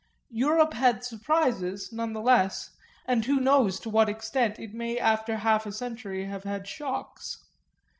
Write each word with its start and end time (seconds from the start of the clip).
Europe 0.33 0.73
had 0.73 1.03
surprises, 1.03 1.93
none 1.93 2.11
the 2.13 2.21
less, 2.23 2.71
and 3.05 3.25
who 3.25 3.39
knows 3.39 3.79
to 3.79 3.87
what 3.87 4.09
extent 4.09 4.57
it 4.57 4.73
may 4.73 4.97
after 4.97 5.37
half 5.37 5.63
a 5.67 5.71
century 5.71 6.25
have 6.25 6.43
had 6.43 6.67
shocks? 6.67 7.37